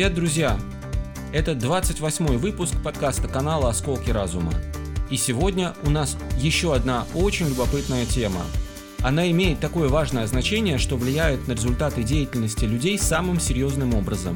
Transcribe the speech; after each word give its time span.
Привет, 0.00 0.14
друзья! 0.14 0.58
Это 1.30 1.54
28 1.54 2.38
выпуск 2.38 2.72
подкаста 2.82 3.28
канала 3.28 3.68
«Осколки 3.68 4.08
разума». 4.08 4.50
И 5.10 5.18
сегодня 5.18 5.74
у 5.82 5.90
нас 5.90 6.16
еще 6.38 6.74
одна 6.74 7.04
очень 7.14 7.50
любопытная 7.50 8.06
тема. 8.06 8.40
Она 9.02 9.30
имеет 9.30 9.60
такое 9.60 9.90
важное 9.90 10.26
значение, 10.26 10.78
что 10.78 10.96
влияет 10.96 11.46
на 11.48 11.52
результаты 11.52 12.02
деятельности 12.02 12.64
людей 12.64 12.98
самым 12.98 13.38
серьезным 13.38 13.94
образом. 13.94 14.34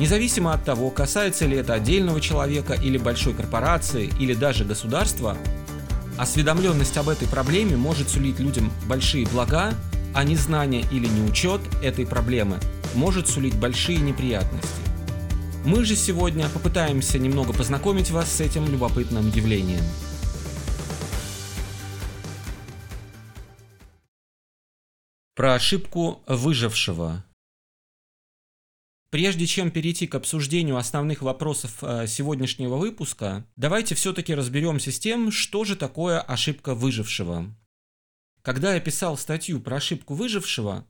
Независимо 0.00 0.52
от 0.52 0.64
того, 0.64 0.90
касается 0.90 1.46
ли 1.46 1.58
это 1.58 1.74
отдельного 1.74 2.20
человека 2.20 2.72
или 2.72 2.98
большой 2.98 3.34
корпорации 3.34 4.10
или 4.18 4.34
даже 4.34 4.64
государства, 4.64 5.36
осведомленность 6.18 6.96
об 6.96 7.08
этой 7.08 7.28
проблеме 7.28 7.76
может 7.76 8.08
сулить 8.08 8.40
людям 8.40 8.72
большие 8.88 9.28
блага, 9.28 9.74
а 10.12 10.24
незнание 10.24 10.84
или 10.90 11.06
неучет 11.06 11.60
этой 11.84 12.04
проблемы 12.04 12.58
может 12.94 13.28
сулить 13.28 13.58
большие 13.58 13.98
неприятности. 13.98 14.82
Мы 15.64 15.84
же 15.84 15.94
сегодня 15.94 16.48
попытаемся 16.48 17.18
немного 17.18 17.52
познакомить 17.52 18.10
вас 18.10 18.30
с 18.30 18.40
этим 18.40 18.68
любопытным 18.70 19.28
явлением. 19.30 19.84
Про 25.34 25.54
ошибку 25.54 26.20
выжившего. 26.26 27.24
Прежде 29.12 29.46
чем 29.46 29.70
перейти 29.70 30.06
к 30.06 30.14
обсуждению 30.14 30.78
основных 30.78 31.20
вопросов 31.20 31.78
э, 31.82 32.06
сегодняшнего 32.06 32.76
выпуска, 32.76 33.46
давайте 33.56 33.94
все-таки 33.94 34.34
разберемся 34.34 34.90
с 34.90 34.98
тем, 34.98 35.30
что 35.30 35.64
же 35.64 35.76
такое 35.76 36.18
ошибка 36.18 36.74
выжившего. 36.74 37.54
Когда 38.40 38.74
я 38.74 38.80
писал 38.80 39.18
статью 39.18 39.60
про 39.60 39.76
ошибку 39.76 40.14
выжившего, 40.14 40.86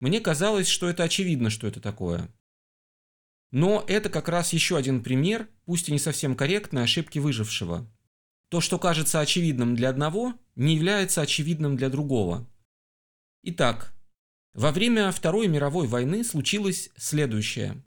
мне 0.00 0.20
казалось, 0.20 0.68
что 0.68 0.88
это 0.88 1.04
очевидно, 1.04 1.50
что 1.50 1.66
это 1.66 1.80
такое. 1.80 2.28
Но 3.50 3.84
это 3.86 4.10
как 4.10 4.28
раз 4.28 4.52
еще 4.52 4.76
один 4.76 5.02
пример, 5.02 5.48
пусть 5.64 5.88
и 5.88 5.92
не 5.92 5.98
совсем 5.98 6.36
корректной, 6.36 6.82
ошибки 6.82 7.18
выжившего. 7.18 7.90
То, 8.48 8.60
что 8.60 8.78
кажется 8.78 9.20
очевидным 9.20 9.74
для 9.74 9.88
одного, 9.88 10.34
не 10.54 10.74
является 10.74 11.22
очевидным 11.22 11.76
для 11.76 11.88
другого. 11.88 12.48
Итак, 13.42 13.94
во 14.54 14.72
время 14.72 15.10
Второй 15.12 15.48
мировой 15.48 15.86
войны 15.86 16.24
случилось 16.24 16.90
следующее. 16.96 17.84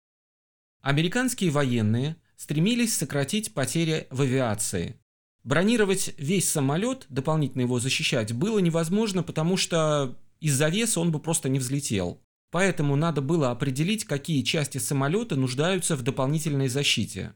Американские 0.82 1.50
военные 1.50 2.16
стремились 2.36 2.94
сократить 2.94 3.54
потери 3.54 4.06
в 4.10 4.22
авиации. 4.22 5.00
Бронировать 5.44 6.14
весь 6.18 6.48
самолет, 6.50 7.06
дополнительно 7.08 7.62
его 7.62 7.78
защищать, 7.78 8.32
было 8.32 8.58
невозможно, 8.58 9.22
потому 9.22 9.56
что 9.56 10.18
из-за 10.46 10.68
веса 10.68 11.00
он 11.00 11.10
бы 11.10 11.18
просто 11.18 11.48
не 11.48 11.58
взлетел. 11.58 12.22
Поэтому 12.52 12.94
надо 12.94 13.20
было 13.20 13.50
определить, 13.50 14.04
какие 14.04 14.42
части 14.42 14.78
самолета 14.78 15.34
нуждаются 15.34 15.96
в 15.96 16.02
дополнительной 16.02 16.68
защите. 16.68 17.34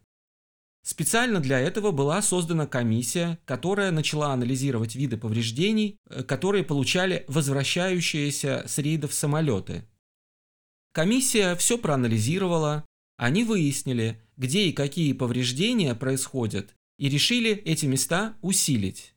Специально 0.84 1.40
для 1.40 1.58
этого 1.58 1.90
была 1.90 2.22
создана 2.22 2.68
комиссия, 2.68 3.40
которая 3.44 3.90
начала 3.90 4.32
анализировать 4.32 4.94
виды 4.94 5.16
повреждений, 5.16 5.98
э, 6.08 6.22
которые 6.22 6.62
получали 6.62 7.24
возвращающиеся 7.26 8.64
с 8.66 8.78
рейдов 8.78 9.12
самолеты. 9.12 9.84
Комиссия 10.92 11.56
все 11.56 11.78
проанализировала, 11.78 12.86
они 13.16 13.42
выяснили, 13.42 14.22
где 14.36 14.68
и 14.68 14.72
какие 14.72 15.12
повреждения 15.14 15.96
происходят, 15.96 16.74
и 16.96 17.08
решили 17.08 17.50
эти 17.50 17.86
места 17.86 18.36
усилить. 18.40 19.14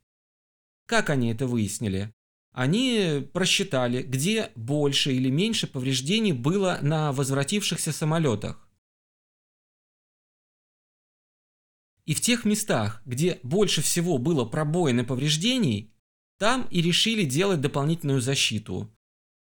Как 0.88 1.12
они 1.12 1.32
это 1.32 1.46
выяснили? 1.46 2.12
Они 2.54 3.28
просчитали, 3.34 4.04
где 4.04 4.52
больше 4.56 5.12
или 5.12 5.30
меньше 5.30 5.68
повреждений 5.68 6.34
было 6.34 6.80
на 6.82 7.12
возвратившихся 7.12 7.92
самолетах. 7.92 8.70
И 12.06 12.14
в 12.14 12.22
тех 12.22 12.46
местах, 12.46 13.02
где 13.06 13.40
больше 13.44 13.82
всего 13.82 14.18
было 14.18 14.46
пробоин 14.46 15.00
и 15.00 15.04
повреждений, 15.04 15.94
там 16.38 16.68
и 16.70 16.82
решили 16.82 17.24
делать 17.24 17.62
дополнительную 17.62 18.22
защиту. 18.22 18.94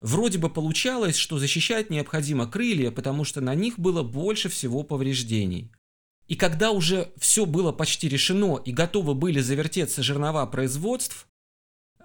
Вроде 0.01 0.39
бы 0.39 0.49
получалось, 0.49 1.17
что 1.17 1.39
защищать 1.39 1.91
необходимо 1.91 2.47
крылья, 2.47 2.91
потому 2.91 3.25
что 3.25 3.41
на 3.41 3.55
них 3.55 3.78
было 3.78 4.03
больше 4.03 4.49
всего 4.49 4.83
повреждений. 4.83 5.73
И 6.27 6.37
когда 6.37 6.71
уже 6.71 7.12
все 7.19 7.45
было 7.45 7.73
почти 7.73 8.09
решено 8.09 8.57
и 8.65 8.73
готовы 8.73 9.15
были 9.15 9.41
завертеться 9.41 10.03
жернова 10.03 10.47
производств, 10.47 11.27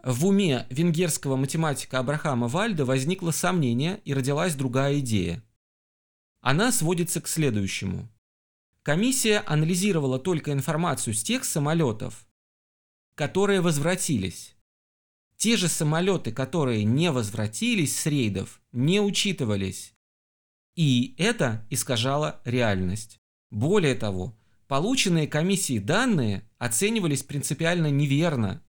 в 0.04 0.26
уме 0.26 0.66
венгерского 0.70 1.36
математика 1.36 2.00
Абрахама 2.00 2.48
Вальда 2.48 2.86
возникло 2.86 3.32
сомнение 3.32 4.02
и 4.06 4.14
родилась 4.14 4.56
другая 4.56 5.00
идея. 5.00 5.44
Она 6.42 6.72
сводится 6.72 7.22
к 7.22 7.28
следующему. 7.28 8.10
Комиссия 8.84 9.40
анализировала 9.40 10.20
только 10.20 10.52
информацию 10.52 11.14
с 11.14 11.24
тех 11.24 11.44
самолетов, 11.44 12.28
которые 13.16 13.62
возвратились. 13.62 14.56
Те 15.36 15.58
же 15.58 15.68
самолеты, 15.68 16.32
которые 16.32 16.84
не 16.84 17.12
возвратились 17.12 17.98
с 17.98 18.06
рейдов, 18.06 18.62
не 18.72 19.00
учитывались. 19.00 19.94
И 20.76 21.16
это 21.18 21.68
искажало 21.70 22.42
реальность. 22.46 23.20
Более 23.52 23.96
того, 23.96 24.38
полученные 24.68 25.28
комиссией 25.28 25.80
данные 25.80 26.50
оценивались 26.58 27.24
принципиально 27.24 27.90
неверно 27.90 28.64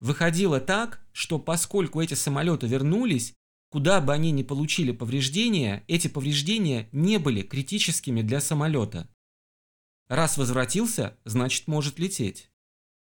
Выходило 0.00 0.60
так, 0.60 1.00
что 1.12 1.38
поскольку 1.38 2.00
эти 2.00 2.14
самолеты 2.14 2.66
вернулись, 2.66 3.34
куда 3.70 4.00
бы 4.00 4.12
они 4.12 4.30
ни 4.30 4.42
получили 4.42 4.92
повреждения, 4.92 5.84
эти 5.88 6.08
повреждения 6.08 6.88
не 6.92 7.18
были 7.18 7.42
критическими 7.42 8.22
для 8.22 8.40
самолета. 8.40 9.08
Раз 10.08 10.38
возвратился, 10.38 11.16
значит 11.24 11.66
может 11.66 11.98
лететь. 11.98 12.50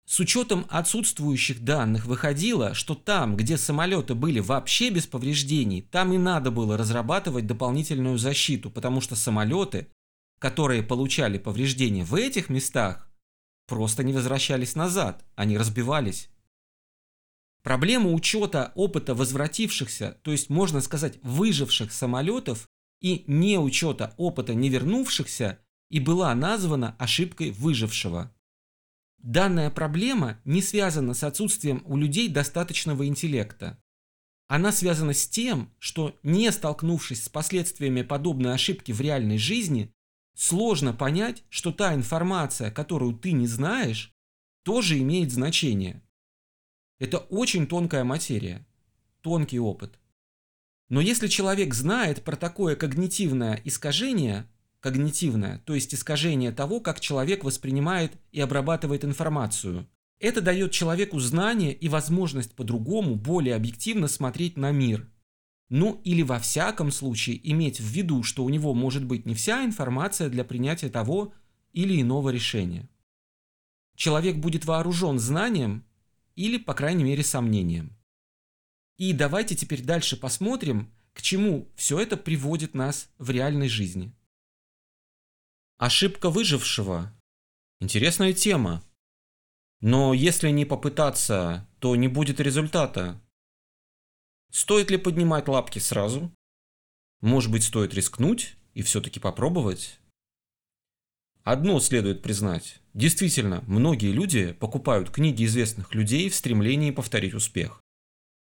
С 0.05 0.19
учетом 0.19 0.65
отсутствующих 0.69 1.63
данных 1.63 2.07
выходило, 2.07 2.73
что 2.73 2.95
там, 2.95 3.37
где 3.37 3.57
самолеты 3.57 4.15
были 4.15 4.39
вообще 4.39 4.89
без 4.89 5.05
повреждений, 5.05 5.83
там 5.83 6.13
и 6.13 6.17
надо 6.17 6.49
было 6.49 6.77
разрабатывать 6.77 7.45
дополнительную 7.45 8.17
защиту, 8.17 8.71
потому 8.71 9.01
что 9.01 9.15
самолеты, 9.15 9.87
которые 10.39 10.81
получали 10.81 11.37
повреждения 11.37 12.03
в 12.03 12.15
этих 12.15 12.49
местах, 12.49 13.07
просто 13.67 14.03
не 14.03 14.13
возвращались 14.13 14.73
назад, 14.73 15.23
они 15.35 15.59
разбивались. 15.59 16.29
Проблема 17.63 18.11
учета 18.11 18.71
опыта 18.75 19.13
возвратившихся, 19.13 20.17
то 20.23 20.31
есть 20.31 20.49
можно 20.49 20.81
сказать 20.81 21.19
выживших 21.23 21.91
самолетов 21.91 22.67
и 23.01 23.23
не 23.27 23.57
учета 23.57 24.13
опыта 24.17 24.53
не 24.53 24.69
вернувшихся 24.69 25.59
и 25.89 25.99
была 25.99 26.33
названа 26.35 26.95
ошибкой 26.99 27.51
выжившего. 27.51 28.33
Данная 29.17 29.69
проблема 29.69 30.39
не 30.45 30.61
связана 30.61 31.13
с 31.13 31.23
отсутствием 31.23 31.83
у 31.85 31.97
людей 31.97 32.29
достаточного 32.29 33.05
интеллекта. 33.05 33.81
Она 34.47 34.71
связана 34.71 35.13
с 35.13 35.27
тем, 35.27 35.71
что 35.77 36.17
не 36.23 36.51
столкнувшись 36.51 37.25
с 37.25 37.29
последствиями 37.29 38.01
подобной 38.01 38.53
ошибки 38.53 38.91
в 38.91 39.01
реальной 39.01 39.37
жизни, 39.37 39.93
сложно 40.35 40.93
понять, 40.93 41.43
что 41.49 41.71
та 41.71 41.93
информация, 41.93 42.71
которую 42.71 43.13
ты 43.13 43.33
не 43.33 43.45
знаешь, 43.45 44.13
тоже 44.63 44.97
имеет 44.99 45.31
значение. 45.31 46.01
Это 46.99 47.17
очень 47.17 47.65
тонкая 47.65 48.03
материя, 48.03 48.65
тонкий 49.21 49.59
опыт. 49.59 49.97
Но 50.89 50.99
если 50.99 51.27
человек 51.27 51.73
знает 51.73 52.23
про 52.23 52.35
такое 52.35 52.75
когнитивное 52.75 53.61
искажение, 53.63 54.49
когнитивное, 54.81 55.59
то 55.65 55.75
есть 55.75 55.93
искажение 55.93 56.51
того, 56.51 56.81
как 56.81 56.99
человек 56.99 57.43
воспринимает 57.43 58.13
и 58.31 58.41
обрабатывает 58.41 59.05
информацию, 59.05 59.87
это 60.19 60.41
дает 60.41 60.71
человеку 60.71 61.19
знание 61.19 61.73
и 61.73 61.87
возможность 61.87 62.53
по-другому, 62.53 63.15
более 63.15 63.55
объективно 63.55 64.09
смотреть 64.09 64.57
на 64.57 64.71
мир. 64.71 65.07
Ну 65.69 66.01
или 66.03 66.23
во 66.23 66.39
всяком 66.39 66.91
случае 66.91 67.39
иметь 67.51 67.79
в 67.79 67.85
виду, 67.85 68.23
что 68.23 68.43
у 68.43 68.49
него 68.49 68.73
может 68.73 69.05
быть 69.05 69.25
не 69.25 69.35
вся 69.35 69.63
информация 69.63 70.27
для 70.27 70.43
принятия 70.43 70.89
того 70.89 71.33
или 71.71 72.01
иного 72.01 72.29
решения. 72.29 72.89
Человек 73.95 74.37
будет 74.37 74.65
вооружен 74.65 75.19
знанием, 75.19 75.85
или, 76.39 76.57
по 76.57 76.73
крайней 76.73 77.03
мере, 77.03 77.21
сомнением. 77.21 77.97
И 78.95 79.11
давайте 79.11 79.57
теперь 79.57 79.83
дальше 79.83 80.15
посмотрим, 80.15 80.89
к 81.11 81.21
чему 81.21 81.69
все 81.75 81.99
это 81.99 82.15
приводит 82.15 82.73
нас 82.73 83.09
в 83.17 83.29
реальной 83.29 83.67
жизни. 83.67 84.15
Ошибка 85.77 86.29
выжившего. 86.29 87.13
Интересная 87.81 88.31
тема. 88.31 88.81
Но 89.81 90.13
если 90.13 90.49
не 90.49 90.63
попытаться, 90.63 91.67
то 91.79 91.93
не 91.97 92.07
будет 92.07 92.39
результата. 92.39 93.21
Стоит 94.49 94.91
ли 94.91 94.97
поднимать 94.97 95.49
лапки 95.49 95.79
сразу? 95.79 96.33
Может 97.19 97.51
быть, 97.51 97.63
стоит 97.63 97.93
рискнуть 97.93 98.55
и 98.73 98.81
все-таки 98.81 99.19
попробовать? 99.19 99.99
Одно 101.43 101.79
следует 101.79 102.21
признать. 102.21 102.79
Действительно, 102.93 103.63
многие 103.67 104.11
люди 104.11 104.51
покупают 104.53 105.09
книги 105.09 105.45
известных 105.45 105.95
людей 105.95 106.29
в 106.29 106.35
стремлении 106.35 106.91
повторить 106.91 107.33
успех. 107.33 107.81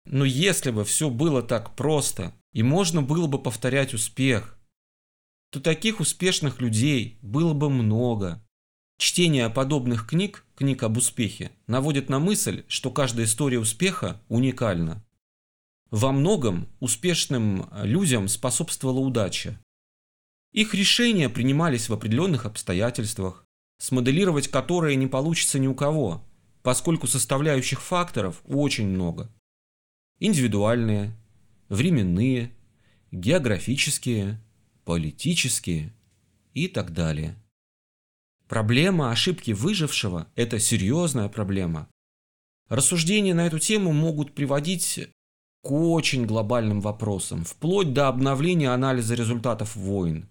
Но 0.06 0.26
если 0.26 0.72
бы 0.72 0.84
все 0.84 1.10
было 1.10 1.42
так 1.42 1.76
просто, 1.76 2.34
и 2.54 2.64
можно 2.64 3.02
было 3.02 3.28
бы 3.28 3.42
повторять 3.42 3.94
успех, 3.94 4.60
то 5.52 5.60
таких 5.60 6.00
успешных 6.00 6.62
людей 6.62 7.18
было 7.22 7.54
бы 7.54 7.70
много. 7.70 8.44
Чтение 8.98 9.50
подобных 9.50 10.08
книг, 10.08 10.46
книг 10.56 10.84
об 10.84 10.98
успехе, 10.98 11.52
наводит 11.68 12.10
на 12.10 12.20
мысль, 12.20 12.64
что 12.68 12.92
каждая 12.92 13.26
история 13.26 13.60
успеха 13.60 14.22
уникальна. 14.30 15.04
Во 15.90 16.12
многом 16.12 16.70
успешным 16.80 17.70
людям 17.82 18.28
способствовала 18.28 19.00
удача. 19.00 19.60
Их 20.52 20.74
решения 20.74 21.30
принимались 21.30 21.88
в 21.88 21.94
определенных 21.94 22.46
обстоятельствах, 22.46 23.46
смоделировать 23.78 24.50
которые 24.50 24.98
не 24.98 25.08
получится 25.08 25.60
ни 25.60 25.68
у 25.68 25.74
кого, 25.74 26.24
поскольку 26.62 27.08
составляющих 27.08 27.82
факторов 27.82 28.42
очень 28.46 28.88
много. 28.88 29.34
Индивидуальные, 30.20 31.16
временные, 31.70 32.52
географические, 33.12 34.42
политические 34.84 35.94
и 36.54 36.68
так 36.68 36.94
далее. 36.94 37.42
Проблема 38.48 39.12
ошибки 39.12 39.52
выжившего– 39.52 40.28
это 40.36 40.60
серьезная 40.60 41.30
проблема. 41.30 41.88
Рассуждения 42.68 43.34
на 43.34 43.48
эту 43.48 43.60
тему 43.60 43.94
могут 43.94 44.36
приводить 44.36 45.10
к 45.64 45.72
очень 45.72 46.26
глобальным 46.26 46.82
вопросам, 46.82 47.46
вплоть 47.46 47.94
до 47.94 48.10
обновления 48.10 48.70
анализа 48.70 49.16
результатов 49.16 49.76
войн. 49.78 50.28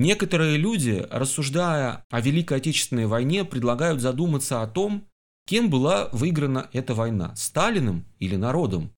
Некоторые 0.00 0.56
люди, 0.56 1.06
рассуждая 1.10 2.06
о 2.08 2.22
Великой 2.22 2.56
Отечественной 2.56 3.04
войне, 3.04 3.44
предлагают 3.44 4.00
задуматься 4.00 4.62
о 4.62 4.66
том, 4.66 5.06
кем 5.44 5.68
была 5.68 6.08
выиграна 6.12 6.70
эта 6.72 6.94
война– 6.94 7.34
Сталиным 7.36 8.06
или 8.18 8.34
народом. 8.36 8.94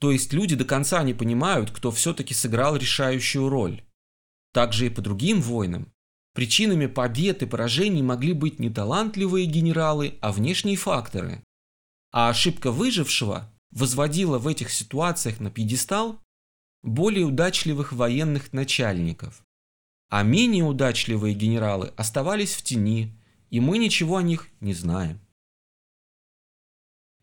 То 0.00 0.10
есть 0.10 0.32
люди 0.32 0.56
до 0.56 0.64
конца 0.64 1.02
не 1.02 1.12
понимают, 1.12 1.70
кто 1.70 1.90
все-таки 1.90 2.32
сыграл 2.32 2.76
решающую 2.76 3.50
роль. 3.50 3.84
Также 4.54 4.86
и 4.86 4.88
по 4.88 5.02
другим 5.02 5.42
войнам. 5.42 5.92
Причинами 6.32 6.86
побед 6.86 7.42
и 7.42 7.46
поражений 7.46 8.00
могли 8.00 8.32
быть 8.32 8.58
не 8.58 8.70
талантливые 8.70 9.44
генералы, 9.44 10.14
а 10.22 10.32
внешние 10.32 10.76
факторы. 10.76 11.44
А 12.10 12.30
ошибка 12.30 12.72
выжившего 12.72 13.52
возводила 13.70 14.38
в 14.38 14.48
этих 14.48 14.70
ситуациях 14.70 15.40
на 15.40 15.50
пьедестал 15.50 16.22
более 16.82 17.26
удачливых 17.26 17.92
военных 17.92 18.54
начальников. 18.54 19.42
А 20.08 20.22
менее 20.22 20.64
удачливые 20.64 21.34
генералы 21.34 21.92
оставались 21.96 22.54
в 22.54 22.62
тени, 22.62 23.12
и 23.50 23.60
мы 23.60 23.78
ничего 23.78 24.16
о 24.16 24.22
них 24.22 24.48
не 24.60 24.72
знаем. 24.72 25.20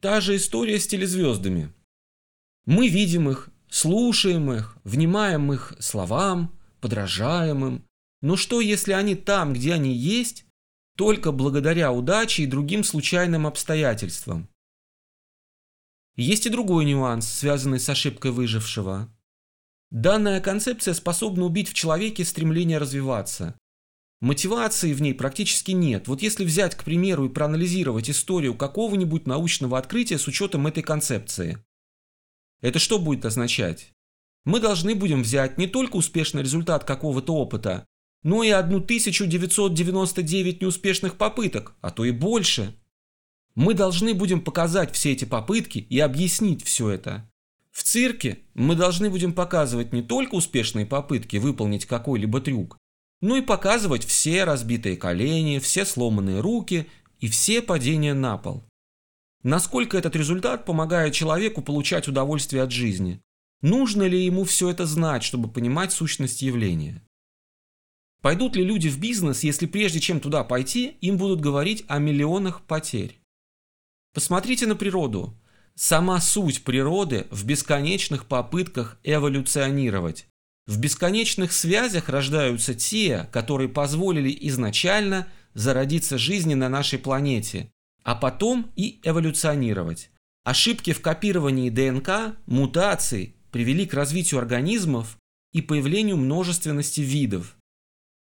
Та 0.01 0.19
же 0.19 0.35
история 0.35 0.80
с 0.80 0.88
телезвездами. 0.88 1.74
Мы 2.65 2.89
видим 2.89 3.30
их, 3.30 3.50
слушаем 3.69 4.51
их, 4.51 4.77
внимаем 4.83 5.53
их 5.53 5.74
словам, 5.80 6.57
подражаем 6.81 7.65
им. 7.65 7.85
Но 8.21 8.35
что, 8.35 8.59
если 8.59 8.91
они 8.91 9.15
там, 9.15 9.53
где 9.53 9.74
они 9.74 9.94
есть, 9.94 10.45
только 10.97 11.31
благодаря 11.31 11.91
удаче 11.91 12.44
и 12.44 12.47
другим 12.47 12.83
случайным 12.83 13.47
обстоятельствам? 13.47 14.50
Есть 16.15 16.45
и 16.45 16.50
другой 16.50 16.85
нюанс, 16.85 17.27
связанный 17.27 17.80
с 17.80 17.89
ошибкой 17.89 18.31
выжившего. 18.31 19.12
Данная 19.94 20.42
концепция 20.42 20.94
способна 20.95 21.45
убить 21.45 21.69
в 21.69 21.75
человеке 21.75 22.25
стремление 22.25 22.80
развиваться. 22.80 23.56
Мотивации 24.22 24.92
в 24.92 25.04
ней 25.04 25.13
практически 25.13 25.69
нет. 25.69 26.07
Вот 26.07 26.24
если 26.24 26.44
взять, 26.44 26.74
к 26.74 26.84
примеру, 26.84 27.25
и 27.25 27.30
проанализировать 27.30 28.10
историю 28.10 28.56
какого-нибудь 28.56 29.28
научного 29.28 29.78
открытия 29.78 30.18
с 30.18 30.28
учетом 30.28 30.66
этой 30.66 30.81
концепции. 30.81 31.63
Это 32.62 32.80
что 32.80 32.98
будет 32.98 33.24
означать? 33.24 33.94
Мы 34.45 34.60
должны 34.60 34.95
будем 34.95 35.22
взять 35.22 35.60
не 35.60 35.68
только 35.68 35.98
успешный 35.98 36.42
результат 36.42 36.86
какого-то 36.86 37.36
опыта, 37.36 37.86
но 38.24 38.42
и 38.42 38.50
1999 38.50 40.60
неуспешных 40.60 41.18
попыток, 41.18 41.75
а 41.81 41.92
то 41.92 42.04
и 42.04 42.10
больше. 42.10 42.75
Мы 43.54 43.75
должны 43.75 44.16
будем 44.16 44.42
показать 44.42 44.92
все 44.95 45.12
эти 45.12 45.25
попытки 45.25 45.78
и 45.78 46.00
объяснить 46.00 46.63
все 46.63 46.90
это. 46.90 47.30
В 47.73 47.81
цирке 47.81 48.39
мы 48.53 48.75
должны 48.75 49.09
будем 49.09 49.33
показывать 49.33 49.93
не 49.93 50.03
только 50.03 50.35
успешные 50.35 50.85
попытки 50.85 51.37
выполнить 51.37 51.87
какой-либо 51.87 52.39
трюк, 52.39 52.77
ну 53.19 53.35
и 53.35 53.41
показывать 53.41 54.05
все 54.05 54.43
разбитые 54.43 54.95
колени, 54.95 55.57
все 55.57 55.83
сломанные 55.83 56.39
руки 56.39 56.87
и 57.19 57.27
все 57.27 57.63
падения 57.63 58.13
на 58.13 58.37
пол. 58.37 58.63
Насколько 59.41 59.97
этот 59.97 60.15
результат 60.15 60.65
помогает 60.65 61.13
человеку 61.13 61.63
получать 61.63 62.07
удовольствие 62.07 62.61
от 62.61 62.71
жизни? 62.71 63.21
Нужно 63.63 64.03
ли 64.03 64.23
ему 64.23 64.43
все 64.43 64.69
это 64.69 64.85
знать, 64.85 65.23
чтобы 65.23 65.49
понимать 65.49 65.91
сущность 65.91 66.43
явления? 66.43 67.01
Пойдут 68.21 68.55
ли 68.55 68.63
люди 68.63 68.87
в 68.87 68.99
бизнес, 68.99 69.43
если 69.43 69.65
прежде 69.65 69.99
чем 69.99 70.19
туда 70.19 70.43
пойти, 70.43 70.97
им 71.01 71.17
будут 71.17 71.41
говорить 71.41 71.85
о 71.87 71.97
миллионах 71.97 72.61
потерь? 72.61 73.19
Посмотрите 74.13 74.67
на 74.67 74.75
природу. 74.75 75.35
Сама 75.75 76.21
суть 76.21 76.63
природы 76.63 77.25
в 77.31 77.45
бесконечных 77.45 78.27
попытках 78.27 78.99
эволюционировать. 79.03 80.27
В 80.67 80.79
бесконечных 80.79 81.51
связях 81.51 82.09
рождаются 82.09 82.75
те, 82.75 83.27
которые 83.31 83.69
позволили 83.69 84.35
изначально 84.47 85.27
зародиться 85.55 86.17
жизни 86.17 86.53
на 86.53 86.69
нашей 86.69 86.99
планете, 86.99 87.71
а 88.03 88.15
потом 88.15 88.71
и 88.75 88.99
эволюционировать. 89.03 90.09
Ошибки 90.43 90.93
в 90.93 91.01
копировании 91.01 91.69
ДНК, 91.69 92.37
мутации 92.45 93.33
привели 93.51 93.85
к 93.85 93.93
развитию 93.93 94.39
организмов 94.39 95.17
и 95.53 95.61
появлению 95.61 96.17
множественности 96.17 97.01
видов. 97.01 97.57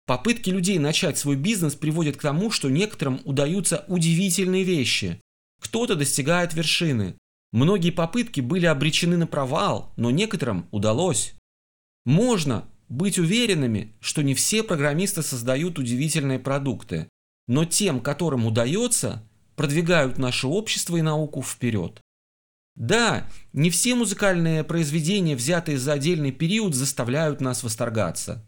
Попытки 0.05 0.49
людей 0.49 0.79
начать 0.79 1.17
свой 1.17 1.35
бизнес 1.35 1.75
приводят 1.75 2.17
к 2.17 2.21
тому, 2.21 2.49
что 2.49 2.69
некоторым 2.69 3.21
удаются 3.25 3.83
удивительные 3.87 4.63
вещи. 4.63 5.21
Кто-то 5.61 5.95
достигает 5.95 6.53
вершины. 6.53 7.15
Многие 7.51 7.91
попытки 7.91 8.41
были 8.41 8.65
обречены 8.65 9.17
на 9.17 9.27
провал, 9.27 9.93
но 9.95 10.11
некоторым 10.11 10.67
удалось. 10.71 11.35
Можно 12.05 12.65
быть 12.89 13.19
уверенными, 13.19 13.95
что 13.99 14.21
не 14.21 14.33
все 14.33 14.63
программисты 14.63 15.21
создают 15.21 15.79
удивительные 15.79 16.39
продукты, 16.39 17.09
но 17.47 17.65
тем, 17.65 18.01
которым 18.01 18.45
удается, 18.45 19.27
продвигают 19.55 20.17
наше 20.17 20.47
общество 20.47 20.97
и 20.97 21.01
науку 21.01 21.41
вперед. 21.41 22.01
Да, 22.75 23.27
не 23.53 23.71
все 23.71 23.95
музыкальные 23.95 24.63
произведения, 24.63 25.35
взятые 25.35 25.79
за 25.79 25.93
отдельный 25.93 26.31
период, 26.31 26.75
заставляют 26.75 27.41
нас 27.41 27.63
восторгаться. 27.63 28.47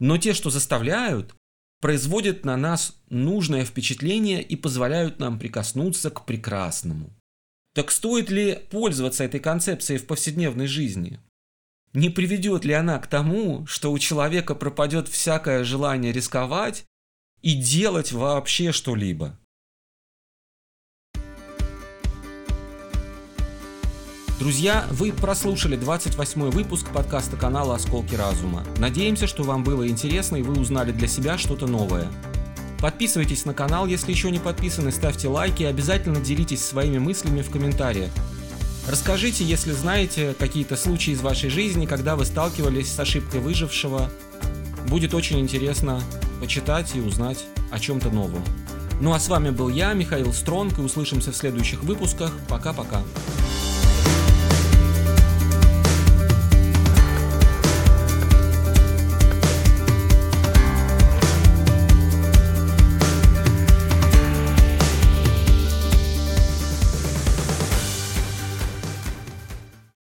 Но 0.00 0.16
те, 0.16 0.32
что 0.32 0.48
заставляют, 0.48 1.34
производят 1.80 2.44
на 2.44 2.56
нас 2.56 2.98
нужное 3.10 3.64
впечатление 3.64 4.42
и 4.42 4.56
позволяют 4.56 5.18
нам 5.18 5.38
прикоснуться 5.38 6.10
к 6.10 6.24
прекрасному. 6.24 7.14
Так 7.76 7.90
стоит 7.90 8.30
ли 8.30 8.58
пользоваться 8.70 9.22
этой 9.22 9.38
концепцией 9.38 9.98
в 9.98 10.06
повседневной 10.06 10.66
жизни? 10.66 11.20
Не 11.92 12.08
приведет 12.08 12.64
ли 12.64 12.72
она 12.72 12.98
к 12.98 13.06
тому, 13.06 13.66
что 13.66 13.92
у 13.92 13.98
человека 13.98 14.54
пропадет 14.54 15.08
всякое 15.08 15.62
желание 15.62 16.10
рисковать 16.10 16.86
и 17.42 17.52
делать 17.52 18.12
вообще 18.12 18.72
что-либо? 18.72 19.38
Друзья, 24.38 24.86
вы 24.90 25.12
прослушали 25.12 25.76
28 25.76 26.50
выпуск 26.50 26.90
подкаста 26.94 27.36
канала 27.36 27.74
«Осколки 27.74 28.14
разума». 28.14 28.64
Надеемся, 28.78 29.26
что 29.26 29.42
вам 29.42 29.62
было 29.62 29.86
интересно 29.86 30.36
и 30.36 30.42
вы 30.42 30.58
узнали 30.58 30.92
для 30.92 31.08
себя 31.08 31.36
что-то 31.36 31.66
новое. 31.66 32.10
Подписывайтесь 32.80 33.44
на 33.44 33.54
канал, 33.54 33.86
если 33.86 34.10
еще 34.10 34.30
не 34.30 34.38
подписаны, 34.38 34.92
ставьте 34.92 35.28
лайки 35.28 35.62
и 35.62 35.66
обязательно 35.66 36.20
делитесь 36.20 36.64
своими 36.64 36.98
мыслями 36.98 37.42
в 37.42 37.50
комментариях. 37.50 38.10
Расскажите, 38.88 39.44
если 39.44 39.72
знаете 39.72 40.34
какие-то 40.38 40.76
случаи 40.76 41.12
из 41.12 41.20
вашей 41.20 41.50
жизни, 41.50 41.86
когда 41.86 42.14
вы 42.14 42.24
сталкивались 42.24 42.92
с 42.92 43.00
ошибкой 43.00 43.40
выжившего. 43.40 44.10
Будет 44.88 45.14
очень 45.14 45.40
интересно 45.40 46.00
почитать 46.40 46.94
и 46.94 47.00
узнать 47.00 47.44
о 47.72 47.80
чем-то 47.80 48.10
новом. 48.10 48.44
Ну 49.00 49.12
а 49.12 49.18
с 49.18 49.28
вами 49.28 49.50
был 49.50 49.68
я, 49.68 49.92
Михаил 49.92 50.32
Стронг, 50.32 50.78
и 50.78 50.82
услышимся 50.82 51.32
в 51.32 51.36
следующих 51.36 51.82
выпусках. 51.82 52.32
Пока-пока. 52.48 53.02